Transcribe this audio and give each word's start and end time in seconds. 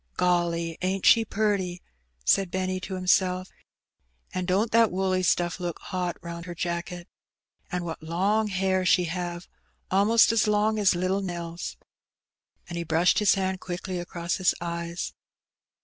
'^ 0.13 0.17
Golly, 0.17 0.79
ain't 0.81 1.05
she 1.05 1.23
purty!" 1.23 1.83
said 2.25 2.49
Benny 2.49 2.79
to 2.79 2.95
himself;•'' 2.95 3.47
and 4.33 4.47
don*t 4.47 4.69
that 4.71 4.91
woolly 4.91 5.21
stuff 5.21 5.59
look 5.59 5.77
hot 5.79 6.17
round 6.23 6.45
her 6.47 6.55
jafcket! 6.55 7.05
And 7.71 7.85
what 7.85 8.01
long 8.01 8.47
hair 8.47 8.83
she 8.83 9.03
have!— 9.03 9.47
a'most 9.91 10.31
as 10.31 10.47
long 10.47 10.79
as 10.79 10.95
little 10.95 11.21
Nell's," 11.21 11.77
and 12.67 12.79
he 12.79 12.83
brushed 12.83 13.19
his 13.19 13.35
hand 13.35 13.59
quickly 13.59 13.99
across 13.99 14.37
his 14.37 14.55
eyes. 14.59 15.13